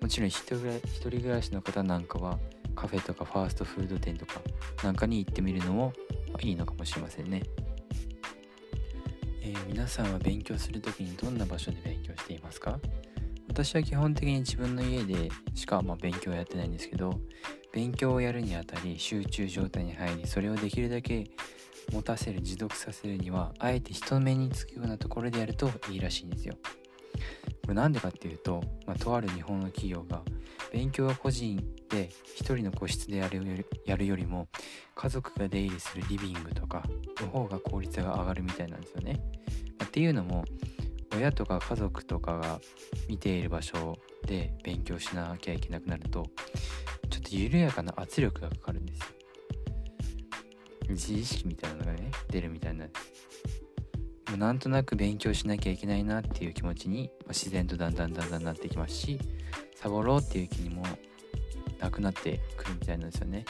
[0.00, 2.38] もちろん一人暮らしの方なんかは
[2.74, 4.40] カフェとかファーストフード店とか
[4.82, 5.92] なんかに行ってみるのも
[6.40, 7.42] いいのかもしれませんね、
[9.42, 12.78] えー、皆さんは勉強する時にどんな場所で勉強していますか？
[13.48, 17.20] 私は基本的に自分の家でしかま勉強はやってないんですけど
[17.70, 21.30] 勉強をやるにあたり集中状態に入りそれをできるだけ
[21.92, 26.54] 持たせる持続させるにはあえて人目につくようなところでやるといいらしいんですよ。
[27.62, 30.22] これなんでかっていうと、まあ、とある日本の企業が
[30.72, 31.56] 勉強は個人
[31.88, 34.48] で一人の個室でやるよりも
[34.94, 36.82] 家族が出入りするリビングとか
[37.20, 39.20] の方が効率が上がるみたいなんですよね。
[39.78, 40.44] まあ、っていうのも
[41.14, 42.60] 親とか家族とかが
[43.08, 46.26] 見ている場所で勉強しなきゃいけなくなると
[47.10, 49.04] ちょっと緩やかな圧力がかかるんですよ。
[50.88, 53.61] 自意識みたいなのがね出るみたいなんです
[54.36, 59.20] なんとなく勉強しなきゃいけないなっていう気持ちに自然とだんだんだんだんなってきますし
[59.74, 60.84] サボろうっていう気にも
[61.80, 63.44] なくなってくるみたいなんですよね。